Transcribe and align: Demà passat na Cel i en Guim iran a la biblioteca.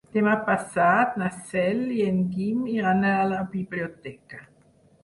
Demà 0.13 0.31
passat 0.45 1.19
na 1.23 1.27
Cel 1.51 1.85
i 1.99 2.01
en 2.07 2.19
Guim 2.33 2.67
iran 2.79 3.07
a 3.15 3.17
la 3.35 3.47
biblioteca. 3.55 4.45